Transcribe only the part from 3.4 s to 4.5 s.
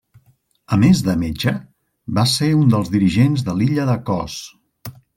de l'illa de Cos.